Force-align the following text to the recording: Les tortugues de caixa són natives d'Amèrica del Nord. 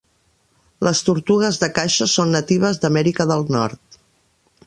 Les 0.87 1.01
tortugues 1.09 1.59
de 1.65 1.69
caixa 1.75 2.09
són 2.15 2.33
natives 2.37 2.81
d'Amèrica 2.85 3.31
del 3.35 3.45
Nord. 3.57 4.01